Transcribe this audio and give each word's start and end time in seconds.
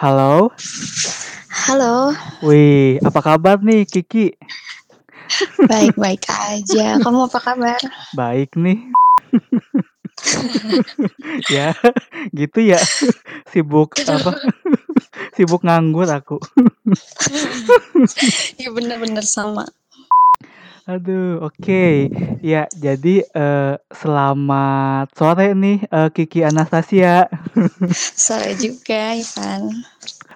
Halo. 0.00 0.48
Halo. 1.68 2.16
Wih, 2.40 2.96
apa 3.04 3.20
kabar 3.20 3.60
nih 3.60 3.84
Kiki? 3.84 4.32
Baik-baik 5.68 6.24
aja. 6.24 6.96
Kamu 7.04 7.28
apa 7.28 7.36
kabar? 7.36 7.76
Baik 8.16 8.56
nih. 8.56 8.80
ya, 11.52 11.76
gitu 12.32 12.64
ya. 12.64 12.80
Sibuk 13.52 14.00
apa? 14.08 14.40
Sibuk 15.36 15.68
nganggur 15.68 16.08
aku. 16.08 16.40
Iya 18.56 18.72
bener-bener 18.72 19.28
sama. 19.28 19.68
Aduh, 20.90 21.38
oke. 21.38 22.10
Ya, 22.42 22.66
jadi 22.74 23.22
uh, 23.30 23.78
selamat 23.94 25.14
sore 25.14 25.54
nih 25.54 25.86
uh, 25.86 26.10
Kiki 26.10 26.42
Anastasia. 26.42 27.30
Sore 28.26 28.58
juga, 28.58 29.14
Ivan. 29.14 29.86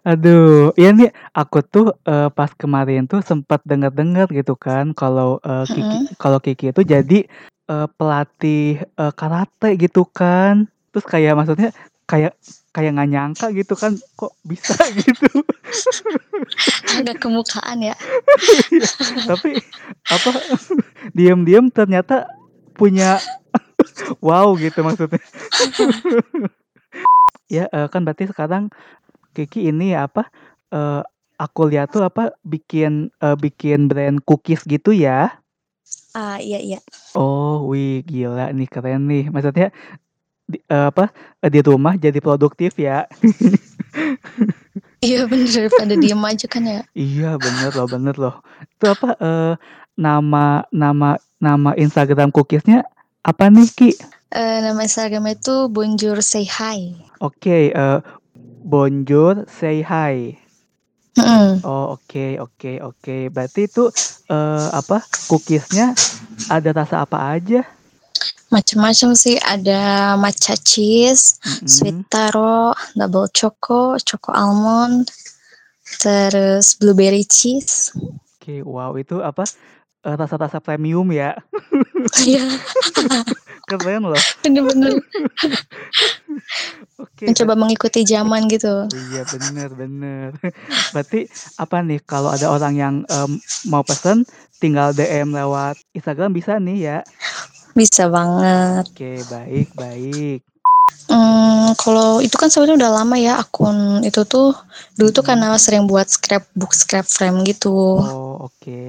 Aduh, 0.06 0.70
iya 0.79 0.95
nih 0.95 1.10
aku 1.34 1.59
tuh 1.66 1.87
uh, 2.06 2.30
pas 2.30 2.55
kemarin 2.55 3.10
tuh 3.10 3.19
sempat 3.27 3.66
dengar-dengar 3.66 4.30
gitu 4.30 4.55
kan 4.55 4.95
kalau 4.95 5.43
uh, 5.43 5.66
Kiki 5.66 6.06
Mm-mm. 6.06 6.15
kalau 6.23 6.38
Kiki 6.38 6.71
itu 6.71 6.82
jadi 6.87 7.18
uh, 7.66 7.91
pelatih 7.91 8.79
uh, 8.95 9.10
karate 9.10 9.74
gitu 9.74 10.07
kan. 10.07 10.71
Terus 10.95 11.02
kayak 11.02 11.34
maksudnya 11.34 11.74
kayak 12.07 12.38
kayak 12.74 12.98
nggak 12.98 13.10
nyangka 13.14 13.46
gitu 13.55 13.78
kan 13.78 13.95
kok 14.19 14.34
bisa 14.42 14.74
gitu. 14.98 15.30
Agak 16.98 17.23
kemukaan 17.23 17.78
ya. 17.78 17.95
Tapi 19.30 19.62
apa 20.10 20.30
diam-diam 21.15 21.70
ternyata 21.70 22.27
punya 22.74 23.23
wow 24.27 24.59
gitu 24.59 24.82
maksudnya. 24.82 25.23
ya 27.55 27.70
uh, 27.70 27.87
kan 27.87 28.02
berarti 28.02 28.27
sekarang 28.27 28.74
Kiki 29.34 29.70
ini 29.70 29.95
apa 29.95 30.27
uh, 30.74 31.06
aku 31.38 31.71
lihat 31.71 31.95
tuh 31.95 32.02
apa 32.02 32.34
bikin 32.43 33.15
uh, 33.23 33.38
bikin 33.38 33.87
brand 33.87 34.18
cookies 34.27 34.66
gitu 34.66 34.90
ya. 34.90 35.30
Ah 36.15 36.38
iya 36.38 36.59
iya. 36.62 36.79
Oh, 37.18 37.71
wih 37.71 38.02
gila 38.06 38.51
nih 38.54 38.71
keren 38.71 39.10
nih. 39.10 39.30
Maksudnya 39.30 39.74
di, 40.45 40.59
uh, 40.68 40.92
apa 40.92 41.10
di 41.45 41.60
rumah 41.64 41.95
jadi 41.98 42.18
produktif 42.20 42.76
ya. 42.78 43.04
Iya 45.04 45.28
bener 45.28 45.46
daripada 45.52 45.95
diem 46.00 46.24
aja 46.24 46.48
kan 46.48 46.64
ya. 46.64 46.80
iya 46.96 47.37
bener 47.37 47.76
loh 47.76 47.84
bener 47.84 48.16
loh. 48.16 48.40
Itu 48.65 48.88
apa 48.88 49.12
uh, 49.20 49.52
nama 50.00 50.65
nama 50.72 51.20
nama 51.37 51.76
Instagram 51.76 52.32
cookiesnya 52.32 52.88
apa 53.20 53.52
nih 53.52 53.68
Ki? 53.68 53.90
Uh, 54.32 54.65
nama 54.65 54.80
Instagram 54.80 55.28
itu 55.28 55.68
Bonjour 55.68 56.24
Say 56.24 56.48
Hi. 56.48 56.96
Oke, 57.20 57.37
okay, 57.37 57.65
uh, 57.76 58.00
Bonjour, 58.65 59.45
say 59.45 59.84
hi. 59.84 60.40
Mm-mm. 61.20 61.60
Oh 61.68 62.00
oke 62.00 62.09
okay, 62.09 62.40
oke 62.40 62.56
okay, 62.56 62.76
oke. 62.80 62.96
Okay. 62.96 63.22
Berarti 63.28 63.68
itu 63.68 63.92
uh, 64.32 64.72
apa 64.72 65.04
cookiesnya 65.28 65.92
ada 66.48 66.72
rasa 66.72 67.04
apa 67.04 67.37
aja? 67.37 67.69
Macam-macam 68.55 69.19
sih 69.19 69.34
ada 69.43 70.15
matcha 70.15 70.55
cheese, 70.55 71.43
Mm-mm. 71.43 71.66
sweet 71.66 71.99
taro, 72.06 72.71
double 72.94 73.27
choco, 73.34 73.99
choco 73.99 74.31
almond, 74.31 75.11
terus 75.99 76.78
blueberry 76.78 77.27
cheese. 77.27 77.91
Oke, 78.38 78.62
wow 78.62 78.94
itu 78.94 79.19
apa 79.19 79.43
uh, 80.06 80.15
rasa-rasa 80.15 80.62
premium 80.62 81.11
ya? 81.11 81.34
Iya, 82.22 82.47
Keren 83.69 84.05
loh. 84.12 84.22
bener-bener 84.44 85.00
Oke. 87.00 87.25
mencoba 87.27 87.56
mengikuti 87.56 88.05
zaman 88.05 88.44
gitu. 88.53 88.87
Iya 88.93 89.25
bener 89.25 89.71
bener. 89.72 90.28
Berarti 90.93 91.27
apa 91.56 91.81
nih 91.81 92.05
kalau 92.05 92.28
ada 92.31 92.53
orang 92.53 92.75
yang 92.77 92.94
em, 93.09 93.41
mau 93.66 93.81
pesen 93.81 94.28
tinggal 94.61 94.93
DM 94.93 95.33
lewat 95.33 95.81
Instagram 95.97 96.37
bisa 96.37 96.61
nih 96.61 96.78
ya? 96.78 96.99
Bisa 97.75 98.07
banget. 98.09 98.87
Oke 98.89 99.12
baik 99.29 99.69
baik. 99.75 100.41
Hmm, 101.05 101.77
kalau 101.77 102.23
itu 102.25 102.35
kan 102.41 102.49
sebenarnya 102.49 102.87
udah 102.87 102.93
lama 103.03 103.17
ya 103.21 103.37
akun 103.37 104.01
itu 104.07 104.25
tuh 104.25 104.57
dulu 104.97 105.11
tuh 105.12 105.25
karena 105.27 105.53
sering 105.61 105.84
buat 105.84 106.09
scrapbook 106.09 106.73
scrap 106.73 107.05
frame 107.05 107.45
gitu. 107.45 108.01
Oh 108.01 108.49
oke. 108.49 108.87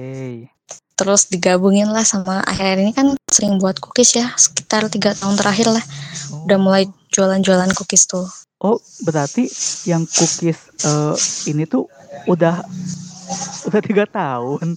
Terus 0.96 1.28
digabungin 1.28 1.92
lah 1.92 2.08
sama 2.08 2.40
akhir 2.40 2.80
ini 2.80 2.96
kan 2.96 3.12
sering 3.28 3.60
buat 3.60 3.76
cookies 3.76 4.16
ya 4.16 4.32
sekitar 4.38 4.88
tiga 4.88 5.12
tahun 5.12 5.36
terakhir 5.36 5.68
lah 5.76 5.84
Oh. 6.26 6.42
udah 6.42 6.58
mulai 6.58 6.82
jualan-jualan 7.14 7.70
cookies 7.76 8.10
tuh. 8.10 8.26
Oh, 8.58 8.82
berarti 9.06 9.46
yang 9.86 10.02
cookies 10.08 10.58
eh, 10.82 11.14
ini 11.46 11.68
tuh 11.68 11.86
udah 12.26 12.66
udah 13.68 13.80
tiga 13.84 14.08
tahun. 14.10 14.74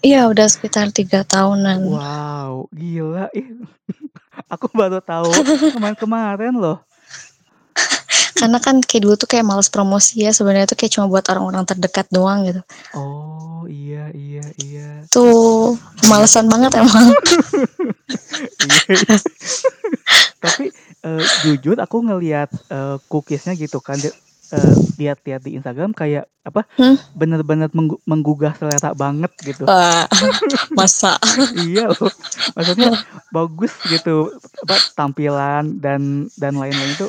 Iya 0.00 0.32
udah 0.32 0.46
sekitar 0.48 0.88
tiga 0.96 1.20
tahunan. 1.28 1.84
Wow, 1.84 2.72
gila. 2.72 3.28
Ih, 3.36 3.52
aku 4.52 4.72
baru 4.72 5.04
tahu 5.04 5.28
kemarin-kemarin 5.76 6.56
loh. 6.56 6.80
Karena 8.40 8.56
kan 8.56 8.80
kayak 8.80 9.02
dulu 9.04 9.14
tuh 9.20 9.28
kayak 9.28 9.44
males 9.44 9.68
promosi 9.68 10.24
ya 10.24 10.32
sebenarnya 10.32 10.72
tuh 10.72 10.78
kayak 10.80 10.92
cuma 10.96 11.12
buat 11.12 11.28
orang-orang 11.28 11.68
terdekat 11.68 12.08
doang 12.08 12.48
gitu. 12.48 12.64
Oh, 12.96 13.68
iya 13.68 14.08
iya 14.16 14.44
iya. 14.64 15.04
Tuh 15.12 15.76
malesan 16.08 16.48
banget 16.48 16.80
emang. 16.80 17.12
Iya, 18.60 18.82
iya. 18.90 19.16
Tapi 20.40 20.72
eh, 21.04 21.24
jujur 21.44 21.76
aku 21.78 22.02
ngelihat 22.02 22.50
eh, 22.72 22.96
cookiesnya 23.06 23.54
gitu 23.54 23.78
kan 23.78 24.00
eh, 24.50 24.74
lihat-lihat 24.96 25.40
di 25.40 25.54
Instagram 25.54 25.90
kayak 25.90 26.26
apa 26.40 26.64
Hmm? 26.74 26.96
bener-bener 27.12 27.68
menggu- 27.70 28.00
menggugah 28.02 28.54
selera 28.54 28.90
banget 28.92 29.28
gitu. 29.40 29.64
Wah, 29.64 30.08
masa. 30.78 31.20
iya 31.60 31.88
loh. 31.88 32.10
Maksudnya 32.52 32.96
bagus 33.28 33.72
gitu 33.86 34.32
apa 34.60 34.76
tampilan 34.94 35.76
dan 35.76 36.00
dan 36.34 36.54
lain-lain 36.54 36.90
itu 36.90 37.06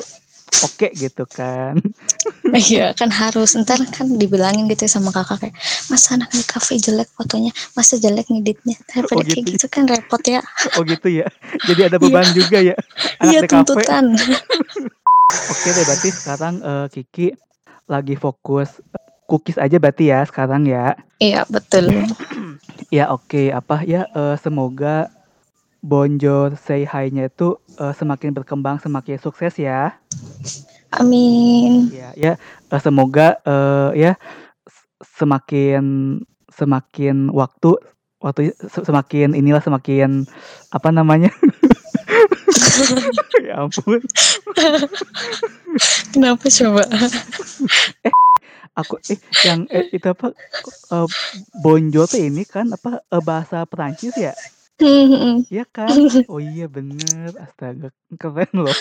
oke 0.62 0.88
gitu 0.94 1.24
kan. 1.26 1.80
Iya 2.52 2.92
kan 2.92 3.08
harus. 3.08 3.56
Ntar 3.56 3.80
kan 3.88 4.04
dibilangin 4.12 4.68
gitu 4.68 4.84
ya 4.84 4.92
sama 4.92 5.08
kakak 5.08 5.40
kayak 5.40 5.56
masa 5.88 6.14
anak 6.14 6.28
di 6.30 6.44
kafe 6.44 6.76
jelek 6.76 7.08
fotonya 7.10 7.48
masa 7.72 7.96
jelek 7.96 8.28
ngeditnya. 8.28 8.76
Oh, 8.76 8.84
daripada 9.08 9.24
kayak 9.24 9.44
gitu. 9.48 9.52
gitu 9.56 9.66
kan 9.66 9.88
repot 9.88 10.20
ya. 10.22 10.44
Oh 10.76 10.84
gitu 10.84 11.08
ya. 11.08 11.24
Jadi 11.64 11.80
ada 11.88 11.96
beban 11.96 12.28
juga 12.30 12.60
ya 12.60 12.76
anak 13.18 13.32
iya 13.32 13.40
di 13.40 13.48
kafe. 13.48 13.52
tuntutan 13.56 14.04
oke 15.50 15.68
deh 15.72 15.84
berarti 15.84 16.08
sekarang 16.12 16.54
eh, 16.62 16.86
Kiki 16.92 17.26
lagi 17.88 18.14
fokus 18.14 18.78
eh, 18.92 19.02
cookies 19.26 19.58
aja 19.58 19.76
berarti 19.80 20.12
ya 20.12 20.24
sekarang 20.28 20.64
ya? 20.68 20.96
Iya 21.18 21.46
betul. 21.48 21.88
Ya 22.92 23.08
oke. 23.08 23.48
Apa 23.48 23.80
ya 23.88 24.04
eh, 24.12 24.36
semoga 24.36 25.08
Bonjour 25.80 26.54
Say 26.60 26.84
Hi-nya 26.84 27.32
itu 27.32 27.56
eh, 27.80 27.94
semakin 27.96 28.36
berkembang 28.36 28.76
semakin 28.78 29.16
sukses 29.16 29.56
ya. 29.56 29.96
Amin. 30.92 31.88
Ya, 31.88 32.12
ya. 32.12 32.32
Eh, 32.68 32.80
semoga 32.84 33.40
eh, 33.48 33.90
ya 33.96 34.12
semakin 35.02 35.84
semakin 36.52 37.32
waktu 37.32 37.80
waktu 38.20 38.52
se- 38.68 38.84
semakin 38.86 39.32
inilah 39.34 39.64
semakin 39.64 40.28
apa 40.68 40.88
namanya? 40.92 41.32
ya 43.48 43.64
ampun, 43.64 44.00
kenapa 46.12 46.46
coba 46.48 46.82
aku 48.80 48.96
eh 49.12 49.18
yang 49.44 49.68
eh, 49.68 49.88
itu 49.92 50.06
apa 50.08 50.32
eh, 50.92 51.08
bonjour 51.60 52.08
tuh 52.08 52.20
ini 52.20 52.44
kan 52.48 52.72
apa 52.72 53.04
eh, 53.04 53.22
bahasa 53.22 53.64
Perancis 53.68 54.16
ya? 54.16 54.32
Hmm, 54.82 55.46
Iya 55.46 55.62
kan? 55.70 55.94
Oh 56.26 56.42
iya 56.42 56.66
bener, 56.66 57.30
astaga 57.38 57.94
keren 58.18 58.50
loh. 58.50 58.74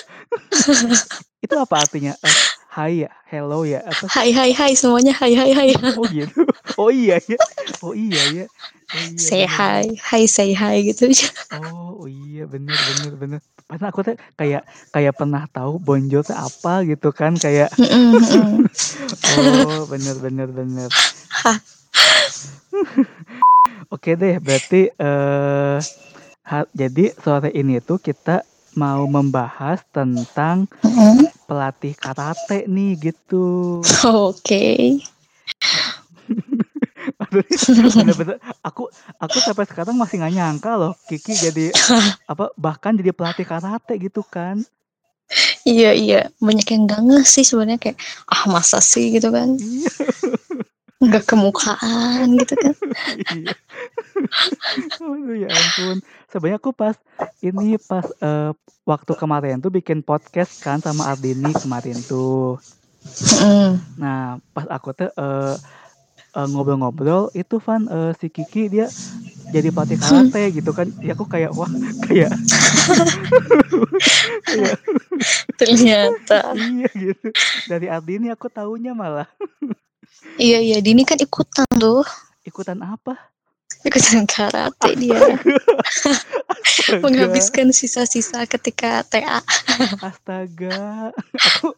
itu 1.44 1.54
apa 1.54 1.76
artinya? 1.86 2.16
Eh, 2.26 2.38
hi 2.74 3.06
ya, 3.06 3.10
hello 3.28 3.68
ya, 3.68 3.84
atau 3.86 4.08
hai 4.10 4.32
hai 4.32 4.50
hai 4.56 4.72
semuanya 4.74 5.12
hai 5.14 5.36
hai 5.36 5.52
hai 5.52 5.70
oh 6.00 6.08
gitu? 6.08 6.42
Oh 6.80 6.90
iya 6.90 7.20
ya, 7.20 7.38
oh 7.84 7.94
iya 7.94 8.24
ya. 8.32 8.46
Oh, 8.92 9.00
iya, 9.00 9.20
say 9.20 9.44
bener, 9.44 9.56
hi 9.56 9.84
hai 10.04 10.24
say 10.28 10.52
hi 10.52 10.76
gitu 10.84 11.12
Oh, 11.56 12.04
oh 12.04 12.08
iya 12.08 12.44
bener 12.48 12.76
bener 12.76 13.14
bener. 13.20 13.42
Padahal 13.72 13.96
aku 13.96 14.02
tuh 14.04 14.20
kayak 14.36 14.68
kayak 14.92 15.16
pernah 15.16 15.48
tahu 15.48 15.80
bonjour 15.80 16.28
tuh 16.28 16.36
apa 16.36 16.84
gitu 16.84 17.16
kan 17.16 17.40
kayak 17.40 17.72
oh 19.32 19.88
bener 19.88 20.20
bener 20.20 20.52
bener. 20.52 20.90
Oke 23.96 24.20
deh 24.20 24.44
berarti 24.44 24.92
eh 24.92 25.80
ha- 26.44 26.72
jadi 26.76 27.16
sore 27.16 27.48
ini 27.56 27.80
tuh 27.80 28.04
kita 28.04 28.44
mau 28.76 29.08
membahas 29.08 29.80
tentang 29.96 30.68
pelatih 31.48 31.96
karate 31.96 32.68
nih 32.68 33.00
gitu. 33.00 33.80
oke 34.04 34.64
Aduh, 36.32 36.60
bener-bener 37.96 38.38
aku 38.60 38.92
aku 39.18 39.38
sampai 39.40 39.64
sekarang 39.64 39.96
masih 39.96 40.20
nggak 40.20 40.36
nyangka 40.36 40.72
loh 40.76 40.94
Kiki 41.08 41.32
jadi 41.32 41.72
apa 42.32 42.52
bahkan 42.60 42.96
jadi 42.96 43.16
pelatih 43.16 43.48
karate 43.48 43.96
gitu 43.98 44.22
kan. 44.22 44.60
Iya 45.64 45.96
iya, 45.96 46.22
banyak 46.44 46.68
yang 46.76 46.92
gak 46.92 47.02
ngeh 47.08 47.24
sih 47.24 47.48
sebenarnya 47.48 47.80
kayak 47.80 47.98
ah 48.28 48.52
masa 48.52 48.84
sih 48.84 49.16
gitu 49.16 49.32
kan. 49.32 49.56
Iya. 49.56 49.92
Nggak 51.00 51.24
kemukaan 51.24 52.36
gitu 52.36 52.54
kan. 52.60 52.76
Iya. 53.32 53.56
Aduh 55.00 55.38
ya 55.40 55.48
ampun. 55.48 56.04
Sebenarnya 56.28 56.60
aku 56.60 56.72
pas 56.76 57.00
ini 57.40 57.80
pas 57.80 58.04
eh, 58.20 58.52
waktu 58.84 59.12
kemarin 59.16 59.64
tuh 59.64 59.72
bikin 59.72 60.04
podcast 60.04 60.60
kan 60.60 60.84
sama 60.84 61.16
Ardini 61.16 61.56
kemarin 61.56 61.96
tuh. 62.04 62.60
Mm. 63.42 63.82
Nah, 63.98 64.38
pas 64.54 64.68
aku 64.70 64.94
tuh 64.94 65.10
eh, 65.10 65.56
eh, 66.36 66.48
ngobrol-ngobrol 66.48 67.32
itu 67.34 67.58
Van 67.64 67.84
eh, 67.88 68.12
si 68.20 68.28
Kiki 68.32 68.72
dia 68.72 68.88
jadi 69.52 69.68
pelatih 69.68 70.00
karate 70.00 70.44
gitu 70.56 70.72
kan. 70.72 70.88
Ya 71.04 71.12
aku 71.12 71.28
kayak 71.28 71.52
wah 71.52 71.68
kayak 72.08 72.32
Ternyata. 75.60 76.56
iya 76.56 76.88
gitu. 76.96 77.28
Dari 77.68 77.92
Ardini 77.92 78.32
aku 78.32 78.48
taunya 78.48 78.96
malah 78.96 79.28
Iya 80.40 80.60
iya, 80.64 80.78
Dini 80.80 81.04
kan 81.04 81.20
ikutan 81.20 81.68
tuh. 81.76 82.06
ikutan 82.42 82.80
apa? 82.82 83.14
Ikutan 83.82 84.26
karate 84.30 84.94
dia. 84.98 85.18
Menghabiskan 87.04 87.74
sisa-sisa 87.74 88.46
ketika 88.46 89.02
TA. 89.10 89.42
Astaga. 90.02 91.10
Aku 91.38 91.74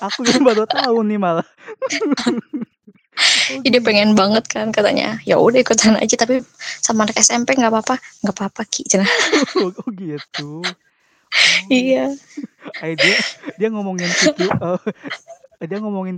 aku 0.00 0.20
yang 0.28 0.44
baru 0.44 0.64
tahu 0.64 1.04
nih 1.04 1.20
malah. 1.20 1.46
Oh, 3.12 3.60
Jadi 3.60 3.68
dia 3.76 3.82
pengen 3.84 4.16
banget 4.16 4.48
kan 4.48 4.72
katanya. 4.72 5.20
Ya 5.28 5.36
udah 5.36 5.60
ikutan 5.60 6.00
aja 6.00 6.14
tapi 6.16 6.40
sama 6.80 7.04
anak 7.04 7.20
SMP 7.20 7.52
nggak 7.52 7.68
apa-apa, 7.68 8.00
nggak 8.24 8.34
apa-apa 8.36 8.62
Ki. 8.64 8.88
Oh, 9.60 9.88
gitu. 9.92 10.64
Oh, 10.64 11.68
Iya. 11.72 12.12
eh, 12.84 12.94
dia 12.96 13.16
dia 13.56 13.68
ngomongin 13.72 14.08
Kiki 14.08 14.46
eh, 14.48 15.66
dia 15.68 15.78
ngomongin 15.80 16.16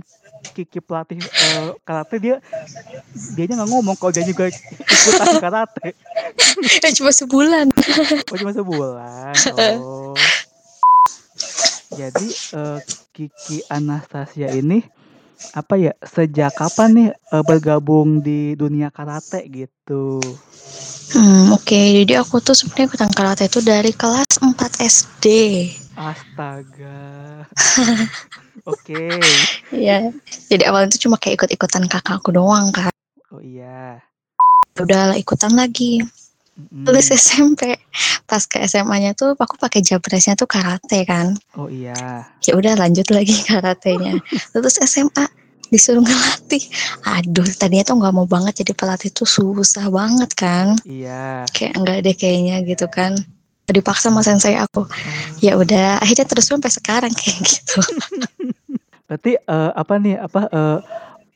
Kiki 0.51 0.79
pelatih 0.83 1.19
eh, 1.19 1.71
karate 1.87 2.15
dia 2.19 2.35
dianya 3.35 3.63
nggak 3.63 3.71
ngomong 3.71 3.95
kalau 3.95 4.11
dia 4.11 4.27
juga 4.27 4.51
ikutan 4.51 5.39
karate. 5.43 5.95
Ya 6.83 6.89
cuma 6.95 7.11
sebulan. 7.15 7.71
Oh 8.31 8.37
cuma 8.39 8.51
sebulan. 8.51 9.33
Oh. 9.55 10.15
Jadi 11.95 12.27
eh, 12.55 12.79
Kiki 13.15 13.63
Anastasia 13.71 14.51
ini 14.51 14.83
apa 15.55 15.73
ya 15.79 15.93
sejak 16.03 16.55
kapan 16.55 16.89
nih 16.95 17.09
eh, 17.13 17.43
bergabung 17.43 18.19
di 18.19 18.55
dunia 18.55 18.91
karate 18.91 19.45
gitu? 19.51 20.19
Hmm, 21.15 21.53
oke. 21.53 21.79
Jadi 22.03 22.13
aku 22.17 22.41
tuh 22.41 22.57
sebenarnya 22.57 22.89
ikutan 22.89 23.11
karate 23.13 23.43
itu 23.45 23.59
dari 23.61 23.93
kelas 23.93 24.41
4 24.41 24.81
SD. 24.81 25.25
Astaga. 25.95 27.45
Oke. 28.71 29.15
Iya. 29.71 30.11
Jadi 30.51 30.63
awalnya 30.67 30.91
itu 30.91 31.07
cuma 31.07 31.15
kayak 31.15 31.45
ikut-ikutan 31.45 31.87
kakakku 31.87 32.35
doang 32.35 32.73
kan. 32.73 32.91
Oh 33.31 33.39
iya. 33.39 34.03
Udah 34.75 35.13
lah 35.13 35.17
ikutan 35.17 35.55
lagi. 35.55 36.03
Mm-mm. 36.55 36.87
Lulus 36.87 37.11
SMP. 37.11 37.75
Pas 38.23 38.39
ke 38.47 38.63
SMA-nya 38.63 39.11
tuh 39.11 39.35
aku 39.35 39.59
pakai 39.59 39.83
japresnya 39.83 40.39
tuh 40.39 40.47
karate 40.47 41.03
kan. 41.03 41.35
Oh 41.59 41.67
iya. 41.67 42.31
Ya 42.47 42.55
udah 42.55 42.79
lanjut 42.79 43.11
lagi 43.11 43.35
karatenya. 43.49 44.23
Lulus 44.55 44.79
SMA 44.79 45.27
disuruh 45.67 45.99
ngelatih. 45.99 46.63
Aduh, 47.03 47.43
tadinya 47.59 47.83
tuh 47.83 47.99
nggak 47.99 48.13
mau 48.15 48.23
banget 48.23 48.63
jadi 48.63 48.71
pelatih 48.71 49.11
tuh 49.11 49.27
susah 49.27 49.91
banget 49.91 50.31
kan. 50.31 50.79
Iya. 50.87 51.43
Kayak 51.51 51.73
enggak 51.75 51.97
deh 52.07 52.15
kayaknya 52.15 52.55
gitu 52.63 52.87
kan. 52.87 53.19
Dipaksa 53.67 54.07
sama 54.07 54.23
sensei 54.23 54.55
aku. 54.55 54.87
Ya 55.43 55.59
udah, 55.59 55.99
akhirnya 55.99 56.23
terus 56.23 56.47
sampai 56.47 56.71
sekarang 56.71 57.11
kayak 57.19 57.39
gitu. 57.43 57.83
Berarti 59.11 59.35
eh, 59.35 59.71
apa 59.75 59.93
nih 59.99 60.15
apa 60.23 60.41
eh, 60.47 60.79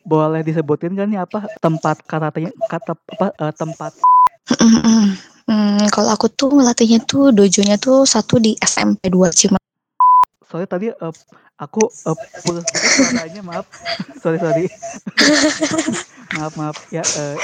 boleh 0.08 0.42
disebutin 0.48 0.96
kan 0.96 1.12
nih 1.12 1.22
apa 1.22 1.46
tempat 1.60 2.02
karatenya 2.08 2.56
kata 2.72 2.96
apa 2.96 3.28
eh, 3.36 3.54
tempat 3.54 3.92
Hmm, 5.50 5.82
kalau 5.90 6.14
aku 6.14 6.30
tuh 6.30 6.54
ngelatihnya 6.54 7.02
tuh 7.06 7.34
dojonya 7.34 7.82
tuh 7.82 8.06
satu 8.06 8.38
di 8.38 8.54
SMP 8.62 9.10
2 9.10 9.30
Cimahi. 9.34 9.58
soalnya 10.46 10.70
tadi 10.70 10.88
eh, 10.90 11.14
aku 11.58 11.90
eh, 11.90 12.18
putus 12.42 12.66
putus 12.66 12.90
suaranya 13.10 13.42
maaf. 13.46 13.66
Sorry 14.22 14.38
sorry. 14.42 14.66
Maaf 16.38 16.54
maaf. 16.54 16.78
Ya 16.90 17.02
eh, 17.02 17.36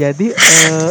jadi 0.00 0.32
eh, 0.32 0.90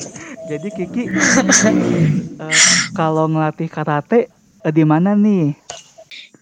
jadi 0.50 0.68
Kiki 0.70 1.04
eh, 1.10 2.58
kalau 2.94 3.30
ngelatih 3.30 3.70
karate 3.70 4.26
eh, 4.62 4.72
di 4.74 4.82
mana 4.82 5.14
nih? 5.14 5.54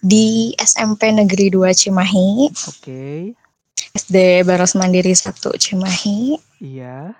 Di 0.00 0.56
SMP 0.56 1.12
Negeri 1.12 1.52
2 1.52 1.68
Cimahi, 1.74 2.48
oke. 2.48 3.04
SD 3.92 4.46
Baros 4.48 4.78
Mandiri 4.78 5.12
1 5.12 5.36
Cimahi, 5.58 6.38
iya 6.62 7.12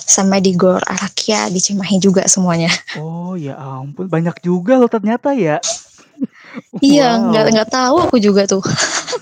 sama 0.00 0.38
di 0.38 0.52
Gor 0.52 0.80
Arakia 0.82 1.46
di 1.46 1.58
Cimahi 1.58 1.98
juga 1.98 2.24
semuanya. 2.24 2.70
oh 2.96 3.34
ya 3.34 3.54
ampun 3.54 4.06
banyak 4.06 4.38
juga 4.40 4.74
loh 4.74 4.88
ternyata 4.88 5.32
ya 5.32 5.58
Iya, 6.80 7.14
Wow. 7.14 7.30
nggak 7.30 7.44
nggak 7.52 7.70
tahu 7.70 7.96
aku 8.02 8.16
juga 8.18 8.42
tuh. 8.44 8.58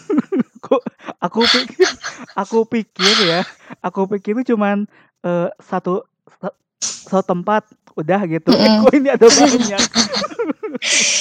Kok 0.65 0.81
aku 1.19 1.41
pikir 1.45 1.89
aku 2.33 2.59
pikir 2.65 3.15
ya, 3.23 3.41
aku 3.79 4.09
pikir 4.09 4.33
itu 4.35 4.55
cuman 4.55 4.89
eh, 5.21 5.49
satu 5.61 6.07
sa- 6.33 6.57
satu 6.81 7.25
tempat 7.27 7.67
udah 7.95 8.21
gitu. 8.25 8.49
Eh, 8.49 8.57
Mm-mm. 8.57 8.81
kok 8.83 8.93
ini 8.95 9.09
ada 9.11 9.27
banyak. 9.27 9.83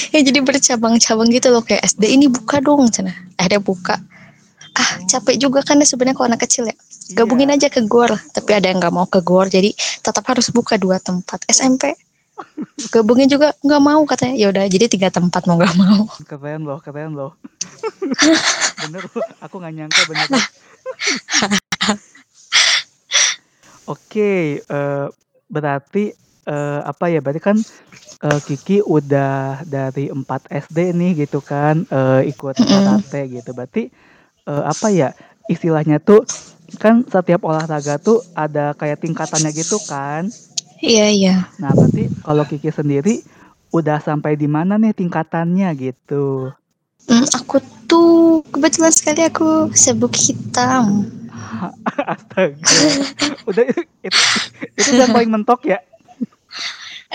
Ya 0.09 0.19
jadi 0.21 0.39
bercabang-cabang 0.39 1.27
gitu 1.29 1.47
loh 1.49 1.61
kayak 1.61 1.83
SD 1.85 2.15
ini 2.15 2.25
buka 2.27 2.59
dong 2.59 2.87
cina. 2.87 3.11
Akhirnya 3.35 3.59
buka. 3.59 3.99
Ah 4.75 4.99
capek 5.07 5.35
juga 5.39 5.63
kan 5.63 5.79
ya 5.79 5.87
sebenarnya 5.87 6.15
kalau 6.15 6.27
anak 6.35 6.43
kecil 6.43 6.67
ya. 6.67 6.75
Gabungin 7.15 7.47
Iya. 7.49 7.67
aja 7.67 7.67
ke 7.71 7.81
gor. 7.87 8.11
Tapi 8.11 8.51
ada 8.51 8.67
yang 8.67 8.83
nggak 8.83 8.93
mau 8.93 9.07
ke 9.07 9.23
gor 9.23 9.47
jadi 9.47 9.71
tetap 10.03 10.27
harus 10.27 10.51
buka 10.51 10.75
dua 10.75 10.99
tempat. 10.99 11.41
SMP 11.47 11.95
gabungin 12.93 13.31
juga 13.31 13.55
nggak 13.63 13.81
mau 13.81 14.03
katanya. 14.03 14.35
Ya 14.35 14.47
udah 14.51 14.67
jadi 14.67 14.91
tiga 14.91 15.07
tempat 15.07 15.47
mau 15.47 15.55
nggak 15.55 15.75
mau. 15.79 16.11
Keren 16.27 16.67
loh, 16.67 16.79
keren 16.83 17.15
loh. 17.15 17.31
bener 18.83 19.03
aku 19.39 19.55
nggak 19.57 19.73
nyangka 19.73 20.01
bener. 20.05 20.27
loh. 20.29 20.45
Oke, 23.85 24.59
eh, 24.59 25.07
berarti 25.45 26.09
eh, 26.45 26.81
apa 26.81 27.05
ya? 27.07 27.21
Berarti 27.21 27.41
kan 27.41 27.57
eh, 28.25 28.39
Kiki 28.41 28.81
udah 28.81 29.61
dari 29.63 30.09
4 30.09 30.25
SD 30.49 30.91
nih 30.91 31.11
gitu 31.25 31.39
kan 31.39 31.85
eh, 31.85 32.21
ikut 32.27 32.55
karate 32.57 33.21
gitu. 33.29 33.53
Berarti 33.53 33.83
eh, 34.47 34.63
apa 34.65 34.87
ya? 34.93 35.09
Istilahnya 35.45 36.01
tuh 36.01 36.25
kan 36.81 37.05
setiap 37.05 37.45
olahraga 37.45 38.01
tuh 38.01 38.25
ada 38.33 38.73
kayak 38.73 39.05
tingkatannya 39.05 39.51
gitu 39.53 39.77
kan. 39.85 40.25
Iya 40.81 41.07
iya. 41.09 41.35
Nah, 41.61 41.71
berarti 41.71 42.09
kalau 42.25 42.43
Kiki 42.45 42.69
sendiri 42.73 43.21
udah 43.71 43.99
sampai 44.01 44.39
di 44.39 44.47
mana 44.49 44.79
nih 44.79 44.95
tingkatannya 44.95 45.69
gitu. 45.77 46.51
Hmm, 47.05 47.25
aku 47.37 47.61
tuh 47.85 48.41
kebetulan 48.49 48.93
sekali 48.93 49.21
aku 49.25 49.69
sebuk 49.75 50.13
hitam. 50.17 51.05
Astaga. 52.13 52.55
Udah 53.45 53.63
itu, 54.07 54.19
itu 54.77 54.89
udah 54.95 55.07
paling 55.13 55.29
mentok 55.29 55.69
ya. 55.69 55.79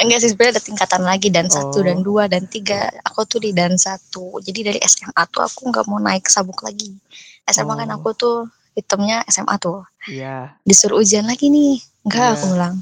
Enggak 0.01 0.19
sih 0.21 0.31
sebenarnya 0.33 0.57
ada 0.57 0.65
tingkatan 0.65 1.03
lagi 1.05 1.29
dan 1.29 1.47
Oh. 1.47 1.53
satu 1.53 1.79
dan 1.81 2.01
dua 2.01 2.25
dan 2.25 2.45
tiga. 2.47 2.89
Aku 3.05 3.25
tuh 3.25 3.39
di 3.39 3.53
dan 3.53 3.77
satu. 3.77 4.41
Jadi 4.41 4.61
dari 4.65 4.81
SMA 4.81 5.23
tuh 5.29 5.45
aku 5.45 5.69
nggak 5.69 5.85
mau 5.85 6.01
naik 6.01 6.25
sabuk 6.27 6.65
lagi. 6.65 6.97
SMA 7.45 7.75
kan 7.77 7.91
Oh. 7.91 7.97
aku 7.97 8.09
tuh 8.15 8.37
hitamnya 8.73 9.21
SMA 9.27 9.55
tuh. 9.57 9.85
Iya. 10.07 10.57
Disuruh 10.63 10.99
ujian 10.99 11.25
lagi 11.25 11.49
nih. 11.49 11.79
Enggak 12.03 12.27
aku 12.35 12.47
Iya. 12.47 12.53
bilang. 12.55 12.75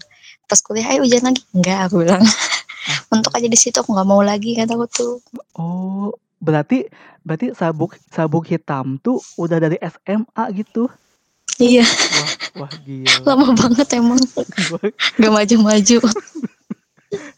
Pas 0.47 0.61
kuliah 0.61 0.87
ayo 0.89 1.03
ujian 1.03 1.23
lagi. 1.23 1.43
Enggak 1.51 1.91
aku 1.91 2.07
bilang. 2.07 2.23
Untuk 3.13 3.35
aja 3.35 3.45
di 3.45 3.59
situ 3.59 3.77
aku 3.77 3.91
nggak 3.91 4.09
mau 4.09 4.23
lagi 4.23 4.55
kata 4.55 4.73
aku 4.73 4.87
tuh. 4.89 5.15
Oh, 5.55 6.09
berarti 6.39 6.87
berarti 7.21 7.53
sabuk 7.53 7.99
sabuk 8.09 8.47
hitam 8.47 8.97
tuh 8.97 9.19
udah 9.37 9.59
dari 9.59 9.77
SMA 9.77 10.45
gitu. 10.55 10.89
Iya, 11.59 11.83
Wah, 11.83 12.31
wah 12.63 12.73
gila. 12.79 13.11
lama 13.35 13.51
banget 13.53 13.99
emang. 13.99 14.23
Wah, 14.71 14.89
Gak 15.19 15.33
maju-maju. 15.35 15.99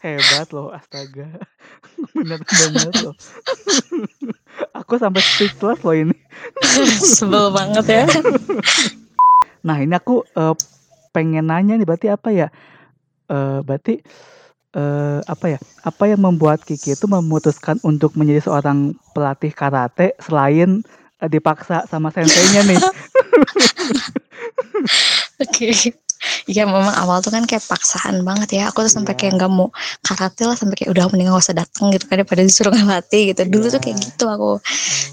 Hebat 0.03 0.47
loh, 0.51 0.73
astaga. 0.73 1.27
Bener-bener 2.15 2.91
loh. 3.05 3.15
Aku 4.83 4.99
sampai 4.99 5.23
speechless 5.23 5.79
loh 5.83 5.95
ini. 5.95 6.15
Sebel 7.17 7.51
banget 7.55 7.85
ya. 7.87 8.05
Nah, 9.63 9.77
ini 9.79 9.93
aku 9.93 10.25
eh, 10.25 10.55
pengen 11.13 11.47
nanya 11.47 11.77
nih 11.77 11.87
berarti 11.87 12.07
apa 12.11 12.29
ya? 12.33 12.47
Eh, 13.31 13.59
berarti 13.63 14.01
eh, 14.75 15.19
apa 15.23 15.45
ya? 15.47 15.59
Apa 15.87 16.11
yang 16.11 16.21
membuat 16.25 16.65
Kiki 16.65 16.97
itu 16.97 17.05
memutuskan 17.07 17.79
untuk 17.85 18.17
menjadi 18.19 18.43
seorang 18.43 18.97
pelatih 19.15 19.53
karate 19.55 20.17
selain 20.19 20.83
eh, 21.21 21.29
dipaksa 21.29 21.87
sama 21.87 22.11
senseinya 22.11 22.65
nih? 22.67 22.81
Oke. 25.39 25.95
Iya 26.45 26.69
memang 26.69 26.93
awal 26.93 27.21
tuh 27.21 27.33
kan 27.33 27.45
kayak 27.49 27.65
paksaan 27.65 28.21
banget 28.21 28.61
ya. 28.61 28.63
Aku 28.69 28.85
tuh 28.85 28.91
sampai 28.93 29.13
Iya. 29.13 29.19
kayak 29.25 29.33
nggak 29.41 29.51
mau 29.51 29.67
karate 30.05 30.43
lah 30.45 30.57
sampai 30.57 30.75
kayak 30.77 30.91
udah 30.93 31.03
mending 31.09 31.29
gak 31.33 31.41
usah 31.41 31.55
dateng 31.57 31.89
gitu 31.93 32.05
kan 32.09 32.15
daripada 32.21 32.41
disuruh 32.45 32.73
ngelatih 32.73 33.21
gitu. 33.33 33.41
Dulu 33.49 33.65
tuh 33.69 33.77
Iya. 33.77 33.83
kayak 33.85 33.97
gitu 34.01 34.25
aku. 34.29 34.51
Oh. 34.55 34.57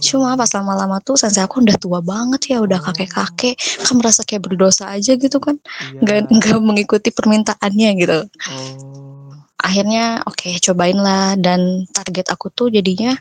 Cuma 0.05 0.37
pas 0.37 0.51
lama-lama 0.53 0.97
tuh 1.01 1.17
sensei 1.17 1.41
aku 1.45 1.61
udah 1.65 1.77
tua 1.81 2.01
banget 2.05 2.41
ya, 2.53 2.59
udah 2.61 2.79
Oh. 2.81 2.85
kakek-kakek, 2.93 3.55
kan 3.57 3.95
merasa 3.97 4.21
kayak 4.25 4.43
berdosa 4.49 4.89
aja 4.93 5.13
gitu 5.17 5.39
kan. 5.41 5.57
Iya. 5.97 6.01
Nggak 6.05 6.19
nggak 6.33 6.59
mengikuti 6.61 7.09
permintaannya 7.13 7.89
gitu. 8.01 8.19
Oh. 8.53 9.33
Akhirnya 9.59 10.23
oke 10.23 10.55
cobain 10.63 10.97
lah 10.97 11.35
dan 11.35 11.85
target 11.91 12.31
aku 12.31 12.49
tuh 12.49 12.71
jadinya 12.71 13.13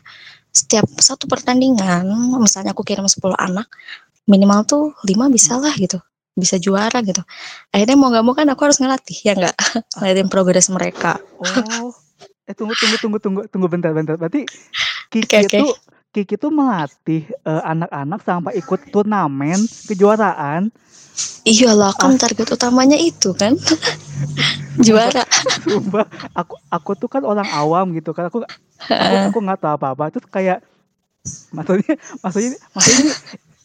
setiap 0.48 0.86
satu 0.98 1.28
pertandingan, 1.28 2.08
misalnya 2.40 2.72
aku 2.72 2.82
kirim 2.82 3.04
10 3.06 3.36
anak, 3.36 3.68
minimal 4.26 4.64
tuh 4.64 4.84
5 5.04 5.28
bisa 5.28 5.58
lah 5.60 5.70
gitu. 5.76 5.98
Bisa 6.38 6.54
juara 6.62 7.02
gitu. 7.02 7.18
Akhirnya 7.74 7.98
mau 7.98 8.14
gak 8.14 8.22
mau 8.22 8.34
kan 8.38 8.46
aku 8.46 8.70
harus 8.70 8.78
ngelatih 8.78 9.18
ya 9.26 9.34
nggak 9.34 9.56
ngeliatin 9.98 10.30
progres 10.30 10.70
mereka. 10.70 11.18
Oh. 11.42 11.90
Eh 12.46 12.54
tunggu 12.54 12.78
tunggu 12.78 12.96
tunggu 13.02 13.18
tunggu 13.18 13.40
tunggu 13.50 13.66
bentar 13.66 13.90
bentar. 13.90 14.14
Berarti 14.14 14.46
Kiki 15.10 15.26
Oke, 15.26 15.38
oke. 15.44 15.58
itu 15.58 15.66
Kiki 16.14 16.34
tuh 16.40 16.48
melatih 16.54 17.26
eh, 17.28 17.62
anak-anak 17.66 18.20
sampai 18.24 18.52
ikut 18.56 18.88
turnamen 18.94 19.58
kejuaraan. 19.90 20.70
Iyalah 21.42 21.90
kan 21.98 22.14
target 22.14 22.46
utamanya 22.54 22.94
itu 22.94 23.34
kan 23.34 23.58
juara. 24.86 25.26
Sumpah, 25.66 26.06
aku 26.38 26.54
aku 26.70 26.90
tuh 26.94 27.10
kan 27.10 27.26
orang 27.26 27.50
awam 27.50 27.90
gitu 27.98 28.14
kan. 28.14 28.30
Aku 28.30 28.46
aku 28.86 29.14
aku 29.34 29.38
nggak 29.42 29.58
tahu 29.58 29.74
apa-apa. 29.74 30.14
Terus 30.14 30.28
kayak 30.30 30.58
maksudnya 31.50 31.98
maksudnya 32.22 32.56
maksudnya 32.72 32.98
ini, 33.02 33.10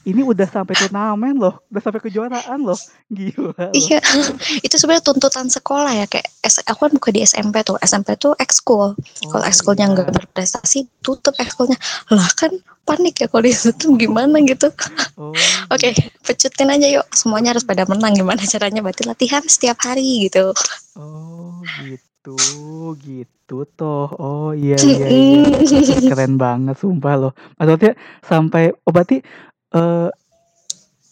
ini 0.04 0.22
udah 0.22 0.44
sampai 0.44 0.76
turnamen 0.76 1.40
loh, 1.40 1.64
udah 1.72 1.82
sampai 1.82 2.02
kejuaraan 2.04 2.60
loh. 2.60 2.76
Gila 3.08 3.56
loh. 3.56 3.72
Iya, 3.72 4.04
itu 4.66 4.76
sebenarnya 4.76 5.04
tuntutan 5.04 5.48
sekolah 5.48 5.96
ya 5.96 6.06
kayak 6.06 6.28
S- 6.44 6.60
aku 6.64 6.88
kan 6.88 6.92
buka 6.92 7.10
di 7.10 7.24
SMP 7.24 7.64
tuh, 7.64 7.80
SMP 7.80 8.20
tuh 8.20 8.36
ekskul. 8.36 9.00
Kalau 9.00 9.44
Oh, 9.44 9.48
ekskulnya 9.48 9.88
iya. 9.88 9.94
nggak 9.96 10.08
berprestasi, 10.12 10.88
tutup 11.00 11.32
ekskulnya. 11.40 11.80
Lah 12.12 12.28
kan 12.36 12.52
panik 12.84 13.24
ya 13.24 13.32
kalau 13.32 13.48
ditutup 13.48 13.96
gimana 13.96 14.44
gitu. 14.44 14.68
Oh, 15.16 15.32
Oke, 15.74 15.96
pecutin 16.20 16.68
aja 16.68 16.88
yuk. 17.00 17.08
Semuanya 17.16 17.56
harus 17.56 17.64
pada 17.64 17.88
menang. 17.88 18.12
Gimana 18.12 18.44
caranya? 18.44 18.84
Berarti 18.84 19.08
latihan 19.08 19.44
setiap 19.48 19.80
hari 19.80 20.28
gitu. 20.28 20.52
Oh 20.94 21.64
gitu, 21.80 22.36
gitu 23.00 23.64
toh. 23.74 24.08
Oh 24.20 24.52
iya 24.52 24.76
iya 24.80 25.08
iya. 25.08 26.12
Keren 26.12 26.36
banget 26.36 26.76
sumpah 26.76 27.14
loh. 27.16 27.34
Maksudnya 27.56 27.96
sampai 28.20 28.76
oh 28.76 28.92
berarti 28.92 29.24
eh 29.74 30.10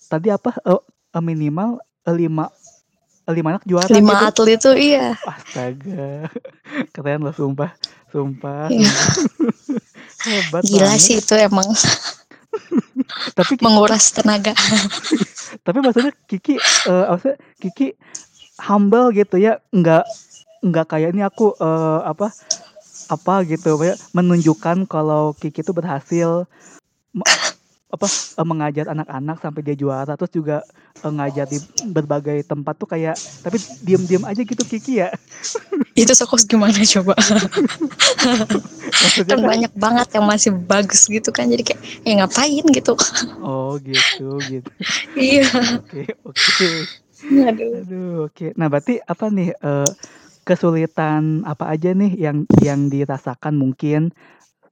tadi 0.08 0.28
apa 0.30 0.56
eh, 0.64 0.82
minimal 1.22 1.80
lima 2.10 2.50
lima 3.32 3.48
anak 3.56 3.64
juara 3.64 3.88
Lima 3.94 4.14
gitu. 4.18 4.28
atlet 4.28 4.50
itu 4.60 4.72
iya. 4.92 5.16
Astaga. 5.24 6.28
Keren 6.94 7.22
loh 7.24 7.34
sumpah. 7.36 7.72
Sumpah. 8.12 8.68
Iya. 8.68 8.92
Hebat 10.28 10.62
Gila 10.68 10.86
banget. 10.94 11.02
sih 11.02 11.16
itu 11.18 11.34
emang 11.34 11.66
Tapi 13.38 13.58
menguras 13.64 14.12
tenaga. 14.12 14.52
tapi 15.64 15.78
maksudnya 15.84 16.12
Kiki 16.28 16.56
eh 16.60 17.06
maksudnya 17.12 17.38
Kiki 17.60 17.88
humble 18.68 19.12
gitu 19.16 19.36
ya 19.40 19.60
nggak 19.72 20.04
nggak 20.64 20.86
kayak 20.88 21.12
ini 21.16 21.24
aku 21.26 21.56
eh, 21.60 22.00
apa 22.08 22.32
apa 23.12 23.34
gitu 23.48 23.76
menunjukkan 24.16 24.88
kalau 24.88 25.36
Kiki 25.36 25.64
itu 25.64 25.72
berhasil 25.76 26.46
apa 27.92 28.08
eh, 28.08 28.48
mengajar 28.48 28.86
anak-anak 28.90 29.38
sampai 29.44 29.62
dia 29.62 29.76
juara 29.76 30.16
terus 30.16 30.32
juga 30.32 30.58
eh, 31.04 31.12
ngajar 31.12 31.46
di 31.46 31.60
berbagai 31.92 32.48
tempat 32.48 32.74
tuh 32.80 32.88
kayak 32.88 33.16
tapi 33.44 33.60
diem-diem 33.84 34.24
aja 34.24 34.42
gitu 34.42 34.64
Kiki 34.64 35.04
ya 35.04 35.12
itu 35.94 36.14
sokos 36.16 36.48
gimana 36.48 36.72
coba? 36.72 37.14
kan 39.28 39.40
banyak 39.44 39.72
banget 39.76 40.08
yang 40.16 40.26
masih 40.26 40.52
bagus 40.56 41.08
gitu 41.12 41.30
kan. 41.36 41.52
Jadi 41.52 41.64
kayak 41.68 41.82
ya 42.08 42.14
ngapain 42.24 42.64
gitu. 42.72 42.96
oh 43.44 43.76
gitu 43.84 44.40
gitu 44.48 44.72
iya. 45.20 45.48
oke 45.80 46.02
oke 46.24 46.68
Aduh. 47.32 47.72
aduh 47.86 48.12
oke 48.32 48.46
nah 48.56 48.72
berarti 48.72 48.98
apa 49.04 49.26
nih 49.30 49.52
eh, 49.52 49.92
kesulitan 50.42 51.46
apa 51.46 51.70
aja 51.70 51.94
nih 51.94 52.18
yang 52.18 52.48
yang 52.64 52.88
dirasakan 52.90 53.56
mungkin 53.60 54.10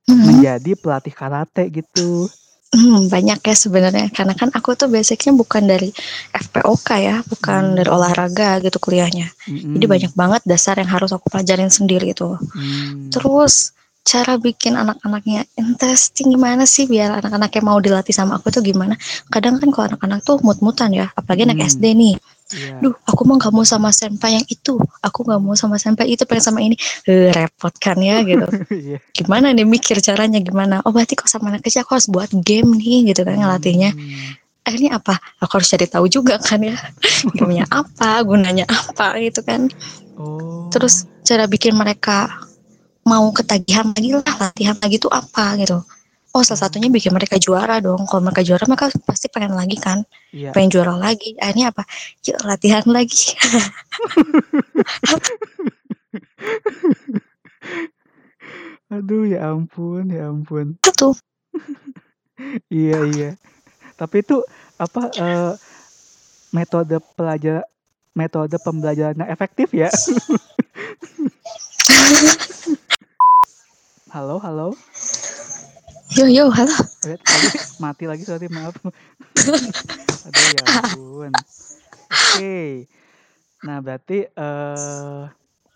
Hmm. 0.09 0.25
menjadi 0.25 0.73
pelatih 0.73 1.13
karate 1.13 1.69
gitu. 1.69 2.25
Hmm, 2.69 3.09
banyak 3.09 3.41
ya 3.41 3.55
sebenarnya 3.57 4.13
karena 4.13 4.37
kan 4.37 4.53
aku 4.53 4.77
tuh 4.77 4.93
basicnya 4.93 5.33
bukan 5.33 5.65
dari 5.65 5.89
FPOK 6.29 6.87
ya, 7.01 7.15
bukan 7.25 7.73
Hmm. 7.73 7.77
dari 7.81 7.89
olahraga 7.89 8.61
gitu 8.61 8.77
kuliahnya. 8.77 9.25
Jadi 9.49 9.73
Mm-mm. 9.73 9.89
banyak 9.89 10.11
banget 10.13 10.41
dasar 10.45 10.77
yang 10.77 10.85
harus 10.85 11.09
aku 11.09 11.33
pelajarin 11.33 11.73
sendiri 11.73 12.13
itu. 12.13 12.29
Hmm. 12.29 13.09
Terus 13.09 13.73
cara 14.05 14.37
bikin 14.37 14.77
anak-anaknya 14.77 15.49
interesting 15.57 16.33
gimana 16.33 16.69
sih 16.69 16.85
biar 16.85 17.17
anak-anaknya 17.17 17.61
mau 17.65 17.81
dilatih 17.81 18.13
sama 18.13 18.37
aku 18.37 18.53
tuh 18.53 18.61
gimana? 18.61 18.93
Kadang 19.33 19.57
kan 19.57 19.69
kalau 19.73 19.85
anak-anak 19.89 20.21
tuh 20.21 20.37
mut-mutan 20.45 20.93
ya, 20.93 21.09
apalagi 21.17 21.49
anak 21.49 21.65
Hmm. 21.65 21.69
SD 21.73 21.85
nih. 21.97 22.15
Iya. 22.49 22.81
Duh, 22.81 22.95
aku 23.05 23.21
mah 23.29 23.37
gak 23.37 23.53
mau 23.53 23.61
sama 23.61 23.93
senpai 23.93 24.41
yang 24.41 24.45
itu, 24.49 24.81
aku 25.05 25.21
gak 25.21 25.37
mau 25.37 25.53
sama 25.53 25.77
senpai 25.77 26.09
itu, 26.09 26.25
pengen 26.25 26.43
sama 26.43 26.59
ini. 26.65 26.73
Eh, 27.05 27.29
repot 27.29 27.73
kan 27.77 27.97
ya 28.01 28.21
gitu. 28.25 28.45
Iya. 28.69 28.97
Gimana 29.13 29.51
nih 29.51 29.67
mikir 29.67 29.99
caranya 29.99 30.39
gimana? 30.39 30.79
Oh 30.85 30.93
berarti 30.93 31.13
kalau 31.13 31.29
sama 31.29 31.51
anak 31.51 31.67
kecil 31.67 31.83
aku 31.83 31.99
harus 31.99 32.07
buat 32.07 32.31
game 32.31 32.79
nih 32.79 33.11
gitu 33.13 33.21
kan 33.27 33.37
ngelatihnya. 33.37 33.91
Hmm. 33.93 34.37
akhirnya 34.59 35.01
apa? 35.01 35.17
Aku 35.41 35.57
harus 35.57 35.69
cari 35.73 35.89
tahu 35.89 36.05
juga 36.05 36.37
kan 36.37 36.61
ya. 36.61 36.77
Gamenya 37.37 37.65
apa, 37.73 38.21
gunanya 38.21 38.69
apa 38.69 39.17
gitu 39.17 39.41
kan. 39.41 39.65
Oh. 40.19 40.69
Terus 40.69 41.09
cara 41.25 41.49
bikin 41.49 41.73
mereka 41.73 42.29
mau 43.01 43.25
ketagihan 43.33 43.89
lagi 43.89 44.13
lah, 44.13 44.35
latihan 44.37 44.77
lagi 44.77 45.01
tuh 45.01 45.09
apa 45.09 45.57
gitu. 45.57 45.81
Oh 46.39 46.45
salah 46.47 46.71
satunya 46.71 46.87
bikin 46.87 47.11
mereka 47.11 47.35
juara 47.35 47.83
dong. 47.83 48.07
Kalau 48.07 48.23
mereka 48.23 48.39
juara 48.47 48.63
mereka 48.63 48.87
pasti 49.03 49.27
pengen 49.27 49.59
lagi 49.59 49.75
kan, 49.75 50.07
Iya. 50.31 50.55
pengen 50.55 50.71
juara 50.71 50.95
lagi. 50.95 51.35
Akhirnya 51.35 51.75
apa? 51.75 51.83
Yuk 52.23 52.39
latihan 52.47 52.87
lagi. 52.87 53.35
Aduh 58.95 59.27
ya 59.27 59.51
ampun, 59.51 60.07
ya 60.07 60.31
ampun. 60.31 60.79
Tuh. 60.79 61.11
Iya 62.71 63.03
iya. 63.11 63.35
Tapi 63.99 64.23
itu 64.23 64.39
apa 64.79 65.11
eh, 65.11 65.59
metode 66.55 67.03
pelajar 67.19 67.67
metode 68.15 68.55
pembelajaran 68.63 69.19
yang 69.19 69.27
efektif 69.27 69.75
ya? 69.75 69.91
halo, 74.15 74.39
halo. 74.39 74.71
Yo 76.09 76.25
yo 76.25 76.49
halo. 76.49 76.73
Lihat 77.05 77.21
tadi 77.21 77.47
mati 77.77 78.09
lagi 78.09 78.25
sorry 78.25 78.49
maaf. 78.49 78.73
Aduh 80.25 80.47
ya 80.49 80.63
ampun. 80.65 81.31
Oke. 82.09 82.89
Nah, 83.61 83.77
berarti 83.77 84.25
eh 84.25 85.21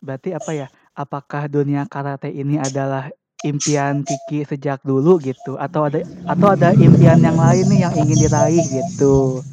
berarti 0.01 0.29
apa 0.33 0.51
ya? 0.57 0.67
Apakah 0.97 1.45
dunia 1.45 1.85
karate 1.85 2.33
ini 2.33 2.57
adalah 2.57 3.13
impian 3.45 4.01
Kiki 4.01 4.41
sejak 4.49 4.81
dulu 4.81 5.21
gitu 5.21 5.53
atau 5.61 5.85
ada 5.85 6.01
atau 6.25 6.47
ada 6.49 6.73
impian 6.81 7.21
yang 7.21 7.37
lain 7.37 7.65
nih 7.69 7.79
yang 7.85 7.93
ingin 7.93 8.17
diraih 8.25 8.65
gitu. 8.65 9.45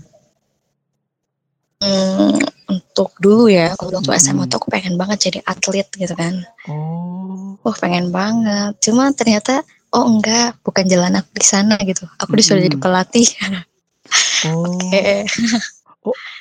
Hmm, 1.80 2.36
untuk 2.68 3.12
dulu 3.20 3.48
ya, 3.48 3.72
kalau 3.76 4.00
waktu 4.00 4.16
SMA 4.20 4.44
Mm-mm. 4.44 4.52
tuh 4.52 4.56
aku 4.60 4.68
pengen 4.68 4.96
banget 5.00 5.28
jadi 5.28 5.40
atlet 5.44 5.88
gitu 5.92 6.12
kan. 6.16 6.44
Oh. 6.68 7.56
Wah 7.64 7.76
pengen 7.76 8.12
banget. 8.12 8.76
Cuma 8.84 9.12
ternyata 9.16 9.64
oh 9.94 10.04
enggak, 10.06 10.58
bukan 10.62 10.84
jalan 10.86 11.18
aku 11.18 11.30
di 11.36 11.46
sana 11.46 11.74
gitu. 11.82 12.06
Aku 12.18 12.32
disuruh 12.34 12.62
jadi 12.62 12.76
Mm-mm. 12.76 12.82
pelatih. 12.82 13.28
Oh. 14.46 14.64
Oke. 14.70 15.26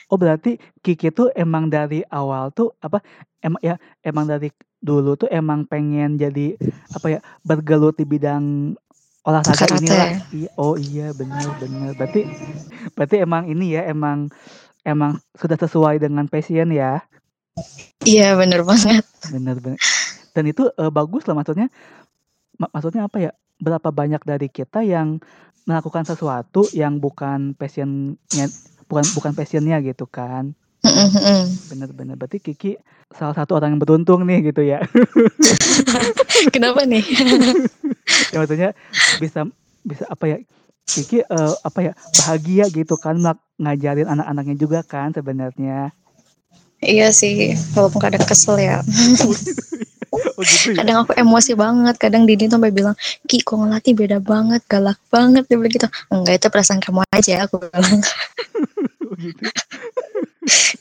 Oh, 0.09 0.17
berarti 0.17 0.57
Kiki 0.81 1.13
tuh 1.13 1.29
emang 1.37 1.69
dari 1.69 2.01
awal 2.09 2.49
tuh 2.49 2.73
apa 2.81 3.03
emang 3.45 3.61
ya 3.61 3.75
emang 4.01 4.25
dari 4.25 4.49
dulu 4.81 5.13
tuh 5.19 5.29
emang 5.29 5.67
pengen 5.67 6.17
jadi 6.17 6.55
apa 6.95 7.07
ya 7.13 7.19
bergelut 7.45 7.93
di 7.99 8.07
bidang 8.09 8.73
olahraga 9.27 9.67
Karate. 9.67 10.25
Iya, 10.33 10.49
oh 10.57 10.79
iya 10.79 11.13
benar 11.13 11.53
benar. 11.59 11.93
Berarti 11.93 12.25
berarti 12.95 13.15
emang 13.21 13.45
ini 13.51 13.77
ya 13.77 13.85
emang 13.85 14.31
emang 14.87 15.19
sudah 15.37 15.59
sesuai 15.59 16.01
dengan 16.01 16.25
passion 16.25 16.73
ya. 16.73 17.03
Iya 18.07 18.33
bener 18.39 18.63
banget. 18.63 19.03
Benar 19.29 19.59
benar. 19.59 19.79
Dan 20.33 20.43
itu 20.49 20.71
eh, 20.73 20.89
bagus 20.89 21.27
lah 21.27 21.35
maksudnya. 21.35 21.67
Ma- 22.59 22.71
maksudnya 22.75 23.07
apa 23.07 23.17
ya? 23.23 23.31
Berapa 23.59 23.91
banyak 23.91 24.23
dari 24.23 24.47
kita 24.51 24.83
yang 24.83 25.19
melakukan 25.67 26.03
sesuatu 26.07 26.67
yang 26.75 26.99
bukan 26.99 27.55
passionnya 27.55 28.47
bukan 28.87 29.05
bukan 29.15 29.31
passionnya 29.35 29.79
gitu 29.83 30.07
kan. 30.07 30.55
Bener-bener 31.71 32.15
berarti 32.15 32.39
Kiki 32.39 32.79
salah 33.11 33.35
satu 33.35 33.57
orang 33.59 33.75
yang 33.75 33.81
beruntung 33.81 34.23
nih 34.27 34.51
gitu 34.51 34.63
ya. 34.63 34.79
Kenapa 36.55 36.87
nih? 36.87 37.03
ya 38.33 38.37
maksudnya 38.39 38.69
bisa 39.19 39.47
bisa 39.83 40.03
apa 40.07 40.25
ya? 40.27 40.37
Kiki 40.89 41.21
eh, 41.21 41.53
apa 41.61 41.79
ya 41.85 41.93
bahagia 42.17 42.65
gitu 42.73 42.97
kan 42.97 43.21
ngajarin 43.61 44.09
anak-anaknya 44.09 44.55
juga 44.57 44.79
kan 44.81 45.13
sebenarnya. 45.13 45.93
Iya 46.79 47.11
sih, 47.11 47.59
walaupun 47.75 47.99
kadang 47.99 48.23
kesel 48.23 48.55
ya. 48.57 48.79
Oh 50.09 50.41
gitu, 50.41 50.43
gitu 50.43 50.67
ya. 50.73 50.77
Kadang 50.81 50.97
aku 51.05 51.13
emosi 51.17 51.51
banget. 51.53 51.95
Kadang 52.01 52.23
Dini 52.25 52.49
tuh 52.49 52.57
sampai 52.57 52.73
bilang, 52.73 52.95
Ki, 53.29 53.41
kok 53.45 53.57
ngelatih 53.57 53.93
beda 53.93 54.17
banget, 54.21 54.61
galak 54.65 54.97
banget. 55.13 55.45
Dia 55.45 55.57
bilang 55.57 55.73
gitu. 55.73 55.87
Enggak, 56.09 56.33
itu 56.41 56.47
perasaan 56.49 56.81
kamu 56.81 57.01
aja, 57.13 57.45
aku 57.45 57.61
bilang. 57.61 57.97
Oh 59.09 59.15
gitu. 59.17 59.43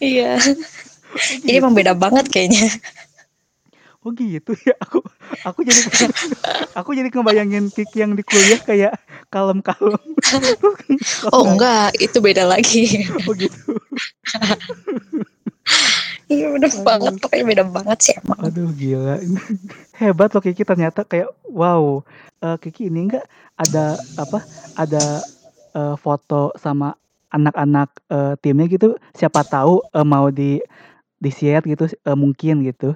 iya. 0.00 0.36
Oh 0.40 1.44
Jadi 1.44 1.56
emang 1.56 1.72
gitu. 1.72 1.80
beda 1.84 1.92
banget 1.96 2.28
kayaknya. 2.28 2.68
Oh 4.06 4.14
gitu 4.14 4.52
ya. 4.64 4.74
Aku 4.80 5.02
aku 5.44 5.60
jadi 5.66 5.80
aku 6.78 6.94
jadi 6.94 7.10
ngebayangin 7.10 7.68
Kiki 7.68 8.00
yang 8.00 8.14
di 8.14 8.24
kuliah 8.24 8.60
kayak 8.62 8.94
kalem-kalem. 9.28 10.00
Oh 11.34 11.44
enggak, 11.44 11.92
itu 12.00 12.16
beda 12.20 12.48
lagi. 12.48 13.04
Oh 13.28 13.34
gitu. 13.36 13.58
Iya 16.28 16.52
bener 16.52 16.68
Aduh. 16.68 16.84
banget, 16.84 17.12
pokoknya 17.18 17.44
beda 17.48 17.64
banget 17.64 17.98
sih 18.04 18.14
emang. 18.20 18.38
Aduh 18.44 18.68
gila. 18.70 19.16
Hebat 20.00 20.30
loh 20.30 20.44
Kiki 20.44 20.60
ternyata 20.62 21.00
kayak 21.02 21.32
wow. 21.48 22.04
Eh, 22.38 22.56
Kiki 22.60 22.92
ini 22.92 23.08
enggak 23.08 23.24
ada 23.56 23.96
apa? 24.14 24.44
Ada 24.76 25.24
eh, 25.72 25.94
foto 25.96 26.52
sama 26.54 26.92
anak-anak 27.28 27.88
eh, 28.08 28.34
timnya 28.40 28.68
gitu. 28.68 28.94
Siapa 29.16 29.40
tahu 29.42 29.80
eh, 29.88 30.04
mau 30.04 30.28
di 30.28 30.60
di 31.16 31.30
share 31.32 31.64
gitu 31.64 31.88
eh, 31.88 32.16
mungkin 32.16 32.60
gitu. 32.62 32.92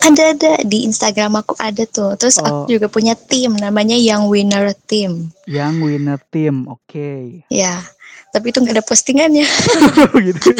Ada 0.00 0.32
ada 0.32 0.52
di 0.64 0.88
Instagram 0.88 1.40
aku 1.40 1.52
ada 1.56 1.84
tuh. 1.84 2.16
Terus 2.16 2.40
Oh. 2.40 2.64
aku 2.64 2.72
juga 2.72 2.88
punya 2.88 3.12
tim 3.12 3.52
namanya 3.52 3.96
Young 3.96 4.28
Winner 4.28 4.72
Team. 4.88 5.28
Yang 5.44 5.74
winner 5.80 6.20
team. 6.32 6.64
Oke. 6.68 7.44
Ya, 7.52 7.84
tapi 8.30 8.54
itu 8.54 8.58
nggak 8.62 8.76
ada 8.78 8.84
postingannya. 8.86 9.46
Gitu. 10.26 10.50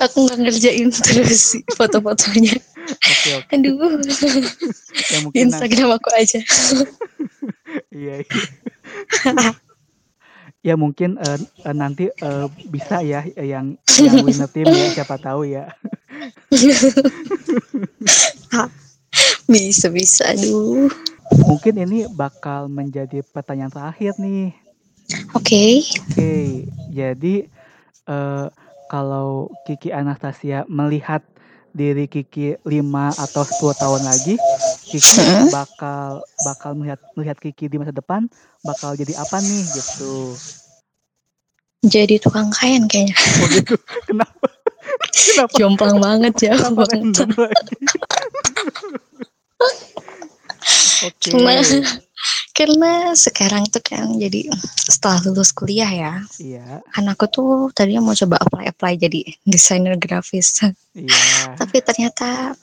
aku 0.00 0.16
nggak 0.26 0.38
ngerjain 0.40 0.88
terus 0.90 1.58
foto-fotonya. 1.76 2.56
Oke 2.84 3.30
oke. 3.40 3.52
Aduh, 3.56 4.00
Ya 5.10 5.18
nanti, 5.24 5.40
Instagram 5.40 5.96
aku 5.96 6.08
aja. 6.12 6.40
iya, 7.94 8.20
iya. 8.20 8.42
ya 10.64 10.74
mungkin 10.76 11.16
eh, 11.20 11.38
eh, 11.40 11.76
nanti 11.76 12.08
eh, 12.08 12.46
bisa 12.68 13.00
ya 13.04 13.24
yang 13.36 13.76
yang 14.00 14.16
winner 14.26 14.48
team 14.48 14.68
ya 14.68 14.88
siapa 14.92 15.16
tahu 15.20 15.48
ya. 15.48 15.68
bisa 19.48 19.88
bisa, 19.92 20.24
aduh. 20.32 20.88
Mungkin 21.48 21.74
ini 21.88 22.04
bakal 22.12 22.68
menjadi 22.68 23.24
pertanyaan 23.24 23.72
terakhir 23.72 24.16
nih. 24.20 24.63
Oke, 25.34 25.82
Oke, 25.84 26.64
jadi 26.88 27.34
eh, 28.08 28.46
kalau 28.88 29.50
Kiki 29.66 29.90
Anastasia 29.90 30.64
melihat 30.70 31.20
diri 31.74 32.06
Kiki 32.06 32.54
5 32.62 33.10
atau 33.18 33.42
10 33.42 33.74
tahun 33.74 34.02
lagi, 34.06 34.34
Kiki 34.88 35.50
bakal 35.50 36.22
bakal 36.46 36.70
melihat 36.78 37.00
melihat 37.18 37.36
Kiki 37.42 37.66
di 37.66 37.76
masa 37.76 37.90
depan 37.90 38.30
bakal 38.62 38.94
jadi 38.94 39.18
apa 39.18 39.42
nih 39.42 39.62
gitu. 39.74 40.38
jadi 41.84 42.16
tukang 42.16 42.48
kain 42.48 42.88
kayaknya. 42.88 43.12
Oh 43.44 43.48
gitu. 43.52 43.76
Kenapa? 44.08 44.46
Kenapa? 45.12 45.52
Jomplang 45.58 45.98
banget 46.00 46.32
Kenapa 46.48 46.82
random 46.88 47.30
lagi? 47.36 47.76
Oke. 51.04 51.30
Karena 51.30 51.60
karena 52.54 53.10
sekarang 53.18 53.66
tuh 53.66 53.82
kan 53.82 54.14
jadi 54.14 54.46
setelah 54.78 55.18
lulus 55.26 55.50
kuliah 55.50 55.90
ya, 55.90 56.14
Iya, 56.38 56.86
aku 56.86 57.26
tuh 57.26 57.50
tadinya 57.74 58.06
mau 58.06 58.14
coba 58.14 58.38
apply 58.38 58.70
apply 58.70 58.92
jadi 58.94 59.26
desainer 59.42 59.98
grafis. 59.98 60.62
iya. 60.94 61.58
Tapi 61.58 61.82
ternyata 61.82 62.54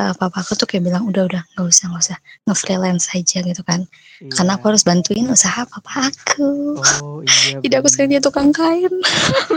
eh, 0.00 0.12
papa 0.16 0.40
aku 0.40 0.56
tuh 0.56 0.64
kayak 0.64 0.88
bilang 0.88 1.04
udah 1.04 1.28
udah 1.28 1.42
nggak 1.52 1.66
usah 1.68 1.92
nggak 1.92 2.02
usah 2.08 2.18
nge-freelance 2.48 3.12
aja 3.12 3.38
gitu 3.44 3.62
kan. 3.62 3.84
iya. 4.24 4.32
Karena 4.32 4.56
aku 4.56 4.64
harus 4.72 4.82
bantuin 4.82 5.28
usaha 5.28 5.68
papa 5.68 6.08
aku. 6.08 6.80
Oh 6.80 7.20
iya. 7.20 7.60
Jadi 7.64 7.74
aku 7.76 7.86
sekarang 7.92 8.10
dia 8.16 8.22
tukang 8.24 8.50
kain. 8.50 8.90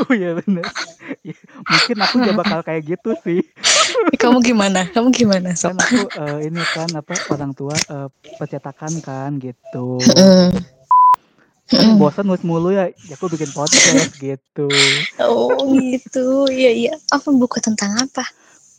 Oh 0.03 0.11
iya 0.11 0.35
benar. 0.35 0.67
Ya, 1.23 1.37
mungkin 1.69 1.97
aku 2.03 2.15
juga 2.19 2.33
bakal 2.43 2.59
kayak 2.67 2.81
gitu 2.97 3.15
sih. 3.23 3.39
Kamu 4.19 4.43
gimana? 4.43 4.89
Kamu 4.91 5.13
gimana 5.15 5.55
sob? 5.55 5.77
Kan 5.77 5.79
aku 5.79 6.01
eh, 6.11 6.37
ini 6.51 6.61
kan 6.75 6.89
apa 6.91 7.13
orang 7.31 7.55
tua 7.55 7.75
eh, 7.77 8.09
percetakan 8.35 8.93
kan 8.99 9.31
gitu. 9.39 10.01
Mm. 11.73 11.97
bosan 11.97 12.27
nulis 12.29 12.43
mulu 12.45 12.69
ya, 12.69 12.91
ya 12.91 13.15
aku 13.15 13.31
bikin 13.33 13.49
podcast 13.55 14.13
gitu. 14.19 14.67
Oh 15.23 15.57
gitu, 15.73 16.45
iya 16.51 16.69
iya. 16.69 16.93
Apa 17.09 17.31
buku 17.33 17.57
tentang 17.63 17.97
apa? 17.97 18.27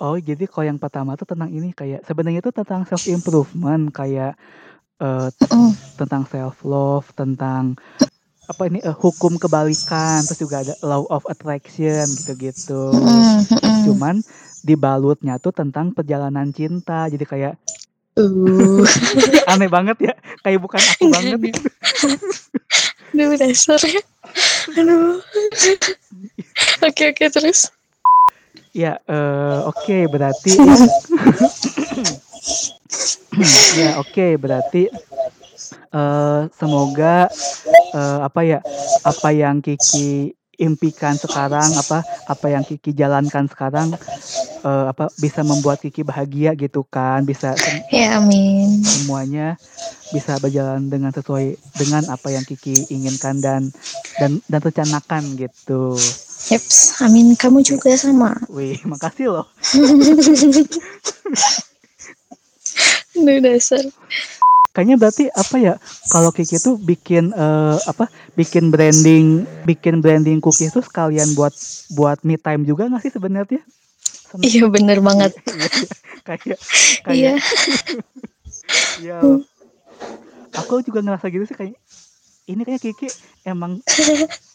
Oh 0.03 0.19
jadi 0.19 0.45
kalau 0.51 0.67
yang 0.67 0.81
pertama 0.81 1.15
tuh 1.15 1.27
tentang 1.29 1.51
ini 1.55 1.71
kayak 1.71 2.03
sebenarnya 2.03 2.43
itu 2.43 2.51
tentang 2.51 2.83
self 2.87 3.07
improvement 3.07 3.91
kayak 3.95 4.35
Mm. 5.05 5.75
tentang 6.01 6.23
self 6.25 6.65
love, 6.65 7.11
tentang 7.13 7.77
apa 8.45 8.63
ini 8.69 8.79
eh, 8.81 8.93
hukum 8.93 9.37
kebalikan, 9.41 10.25
terus 10.25 10.41
juga 10.41 10.65
ada 10.65 10.75
law 10.85 11.05
of 11.09 11.25
attraction 11.29 12.05
gitu-gitu. 12.09 12.93
Cuman 13.85 14.21
dibalutnya 14.65 15.37
tuh 15.41 15.53
tentang 15.53 15.93
perjalanan 15.93 16.49
cinta. 16.55 17.11
Jadi 17.11 17.25
kayak 17.27 17.55
Uh, 18.15 18.87
aneh 19.51 19.67
banget 19.67 19.99
ya, 19.99 20.15
kayak 20.47 20.63
bukan 20.63 20.79
aku 20.79 21.11
banget. 21.11 21.35
Enggak, 21.35 21.67
Aduh 23.11 23.35
dasar 23.35 23.83
ya. 23.83 24.03
Aduh. 24.79 25.19
Oke 26.87 27.11
oke 27.11 27.27
terus. 27.27 27.74
Ya, 28.75 28.99
eh, 29.07 29.59
oke 29.71 30.11
berarti 30.11 30.59
ya. 33.79 34.03
oke 34.03 34.27
berarti 34.35 34.91
eh 35.95 36.41
semoga 36.59 37.31
eh, 37.95 38.19
apa 38.27 38.41
ya 38.43 38.59
apa 39.07 39.31
yang 39.31 39.63
Kiki 39.63 40.35
impikan 40.59 41.17
sekarang 41.19 41.71
apa 41.75 42.03
apa 42.27 42.47
yang 42.51 42.65
Kiki 42.67 42.95
jalankan 42.95 43.47
sekarang 43.51 43.95
eh, 44.65 44.87
apa 44.91 45.11
bisa 45.19 45.43
membuat 45.43 45.81
Kiki 45.83 46.03
bahagia 46.07 46.55
gitu 46.55 46.83
kan 46.87 47.23
bisa 47.27 47.55
Ya 47.91 48.19
amin. 48.19 48.83
semuanya 48.83 49.57
bisa 50.15 50.39
berjalan 50.39 50.87
dengan 50.87 51.11
sesuai 51.11 51.59
dengan 51.75 52.07
apa 52.07 52.31
yang 52.31 52.47
Kiki 52.47 52.87
inginkan 52.93 53.43
dan 53.43 53.75
dan 54.23 54.39
dan 54.47 54.61
rencanakan 54.63 55.35
gitu. 55.35 55.99
Yeps, 56.53 57.01
amin. 57.01 57.33
Kamu 57.35 57.65
juga 57.65 57.97
sama. 57.97 58.37
Wih, 58.53 58.77
makasih 58.85 59.33
loh. 59.33 59.47
Aduh 63.17 63.39
dasar. 63.41 63.81
Kayaknya 64.75 64.97
berarti 64.99 65.25
apa 65.31 65.57
ya? 65.57 65.75
Kalau 66.11 66.35
Kiki 66.35 66.59
tuh 66.59 66.75
bikin 66.77 67.31
eh, 67.31 67.79
apa? 67.87 68.11
Bikin 68.35 68.75
branding, 68.75 69.47
bikin 69.63 70.03
branding 70.03 70.43
cookies 70.43 70.75
tuh 70.75 70.83
sekalian 70.83 71.31
buat 71.33 71.55
buat 71.95 72.19
me 72.27 72.35
time 72.35 72.67
juga 72.67 72.91
nggak 72.91 73.03
sih 73.07 73.15
sebenarnya? 73.15 73.63
Iya 74.43 74.67
bener 74.67 74.99
banget. 74.99 75.33
Iya. 76.25 76.33
kayak 76.41 76.57
Iya. 77.05 77.37
kayak 77.37 77.37
iya 78.97 79.17
loh. 79.21 79.45
Aku 80.65 80.81
juga 80.81 81.05
ngerasa 81.05 81.29
gitu 81.29 81.45
sih 81.45 81.53
kayak 81.53 81.77
ini 82.45 82.63
kayak 82.63 82.81
Kiki 82.81 83.09
emang 83.45 83.85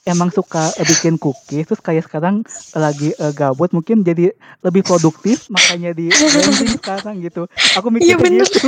emang 0.03 0.29
suka 0.29 0.73
eh, 0.75 0.85
bikin 0.85 1.21
cookies 1.21 1.65
terus 1.65 1.77
kayak 1.79 2.09
sekarang 2.09 2.41
lagi 2.73 3.13
eh, 3.13 3.31
gabut 3.31 3.69
mungkin 3.69 4.01
jadi 4.01 4.33
lebih 4.61 4.81
produktif 4.81 5.45
makanya 5.47 5.93
di 5.93 6.09
branding 6.33 6.73
sekarang 6.75 7.15
gitu. 7.21 7.45
Aku 7.77 7.87
mikir 7.89 8.09
Iya, 8.09 8.15
kayak 8.17 8.25
bener. 8.25 8.47
gitu. 8.49 8.67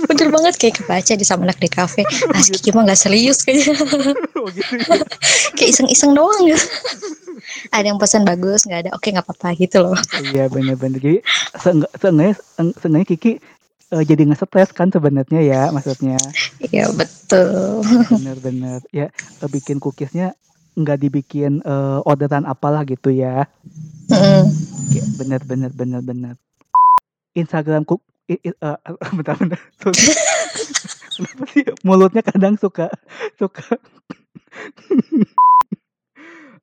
Bener 0.08 0.28
banget 0.30 0.54
kayak 0.56 0.74
kebaca 0.78 1.12
di 1.12 1.24
sama 1.24 1.44
anak 1.44 1.58
di 1.58 1.68
kafe. 1.68 2.02
Ah, 2.30 2.40
si 2.40 2.52
Kiki 2.52 2.70
mah 2.70 2.84
gak 2.84 2.96
serius 2.96 3.42
kayaknya. 3.42 3.74
oh 4.38 4.46
gitu. 4.48 4.72
ya. 4.76 5.02
kayak 5.56 5.70
iseng-iseng 5.70 6.12
doang 6.12 6.46
ya. 6.46 6.58
Ada 7.70 7.90
yang 7.90 7.98
pesan 7.98 8.22
bagus, 8.22 8.62
nggak 8.62 8.80
ada. 8.86 8.90
Oke 8.92 9.10
nggak 9.10 9.26
apa-apa 9.26 9.56
gitu 9.56 9.82
loh. 9.82 9.96
Iya 10.22 10.46
bener-bener 10.46 10.96
jadi 10.96 11.18
seenggak- 11.54 11.92
seenggaknya 11.96 12.34
seen- 12.36 12.76
seenggaknya 12.76 13.08
Kiki 13.08 13.32
eh, 13.90 14.04
jadi 14.06 14.22
nge-stres 14.24 14.70
kan 14.70 14.86
sebenarnya 14.86 15.40
ya 15.40 15.62
maksudnya 15.68 16.14
Iya 16.62 16.92
betul. 16.92 17.82
bener-bener 18.06 18.78
ya 18.90 19.10
eh, 19.10 19.48
bikin 19.48 19.78
cookiesnya 19.78 20.38
nggak 20.72 20.98
dibikin 21.00 21.58
eh, 21.60 21.98
orderan 22.04 22.44
apalah 22.44 22.84
gitu 22.84 23.10
ya 23.10 23.50
Mm. 24.06 24.42
Oke, 24.86 25.00
bener 25.16 25.38
bener 25.40 25.70
bener 25.70 26.02
bener 26.02 26.34
Instagram 27.32 27.82
cook 27.82 28.02
i- 28.30 28.40
i- 28.40 28.56
eh, 28.56 28.78
bentar 29.18 29.34
bentar 29.36 29.60
kenapa 31.10 31.42
sih 31.50 31.64
mulutnya 31.82 32.22
kadang 32.22 32.54
suka 32.54 32.86
suka 33.36 33.60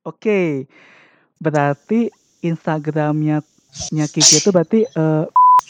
oke 0.08 0.66
berarti 1.38 2.08
Instagramnya 2.40 3.44
nya 3.92 4.04
Kiki 4.08 4.40
itu 4.40 4.48
berarti 4.50 4.86
eh, 4.86 5.24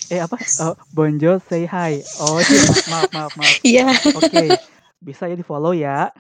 eh 0.09 0.21
apa 0.23 0.39
Eh, 0.39 0.75
bonjour 0.95 1.43
say 1.43 1.67
hi 1.67 1.99
oh 2.23 2.39
iya, 2.39 2.63
maaf 2.87 3.11
maaf 3.11 3.33
maaf 3.35 3.55
Iya. 3.67 3.91
oke 4.15 4.45
bisa 4.99 5.31
ya 5.31 5.35
di 5.35 5.47
follow 5.47 5.71
ya. 5.71 6.11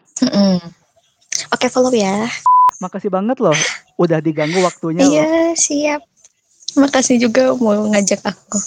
Oke 1.51 1.67
follow 1.67 1.91
ya. 1.91 2.31
makasih 2.79 3.11
banget 3.11 3.43
loh 3.43 3.55
udah 3.99 4.23
diganggu 4.23 4.63
waktunya. 4.63 5.03
Iya, 5.03 5.27
siap. 5.59 6.07
Makasih 6.79 7.19
juga 7.19 7.59
mau 7.59 7.75
ngajak 7.91 8.23
aku 8.23 8.59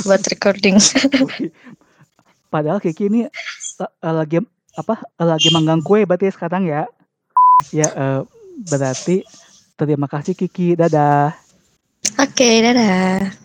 buat 0.00 0.24
recording. 0.32 0.80
Padahal 2.52 2.80
Kiki 2.80 3.08
ini 3.08 3.20
uh, 3.80 4.12
lagi 4.12 4.40
apa 4.72 5.04
lagi 5.20 5.52
manggang 5.52 5.84
kue 5.84 6.08
berarti 6.08 6.32
sekarang 6.32 6.64
ya. 6.64 6.88
Ya 7.72 7.88
uh, 7.92 8.20
berarti 8.68 9.24
terima 9.76 10.08
kasih 10.08 10.32
Kiki. 10.32 10.72
Dadah. 10.76 11.36
Oke, 12.16 12.64
dadah. 12.64 13.42